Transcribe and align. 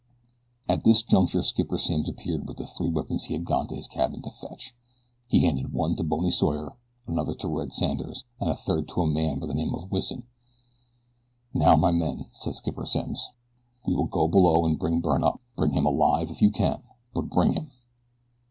At 0.67 0.83
this 0.83 1.03
juncture 1.03 1.43
Skipper 1.43 1.77
Simms 1.77 2.09
appeared 2.09 2.47
with 2.47 2.57
the 2.57 2.65
three 2.65 2.89
weapons 2.89 3.25
he 3.25 3.35
had 3.35 3.45
gone 3.45 3.67
to 3.67 3.75
his 3.75 3.87
cabin 3.87 4.23
to 4.23 4.31
fetch. 4.31 4.73
He 5.27 5.45
handed 5.45 5.73
one 5.73 5.95
to 5.95 6.03
Bony 6.03 6.31
Sawyer, 6.31 6.75
another 7.05 7.35
to 7.35 7.47
Red 7.47 7.71
Sanders 7.71 8.23
and 8.39 8.49
a 8.49 8.55
third 8.55 8.87
to 8.87 9.01
a 9.01 9.05
man 9.05 9.37
by 9.37 9.45
the 9.45 9.53
name 9.53 9.75
of 9.75 9.91
Wison. 9.91 10.23
"Now, 11.53 11.75
my 11.75 11.91
men," 11.91 12.25
said 12.33 12.55
Skipper 12.55 12.87
Simms, 12.87 13.29
"we 13.85 13.93
will 13.93 14.05
go 14.07 14.27
below 14.27 14.65
and 14.65 14.79
bring 14.79 15.01
Byrne 15.01 15.23
up. 15.23 15.39
Bring 15.55 15.73
him 15.73 15.85
alive 15.85 16.31
if 16.31 16.41
you 16.41 16.49
can 16.49 16.81
but 17.13 17.29
bring 17.29 17.53
him." 17.53 17.69